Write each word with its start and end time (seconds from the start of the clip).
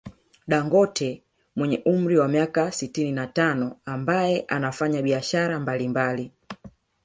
Dangote 0.47 1.23
mwenye 1.55 1.81
umri 1.85 2.17
wa 2.19 2.27
miaka 2.27 2.71
sitini 2.71 3.11
na 3.11 3.27
tano 3.27 3.77
ambaye 3.85 4.45
anafanya 4.47 5.01
biashara 5.01 5.59
mbali 5.59 5.87
mbali 5.87 6.31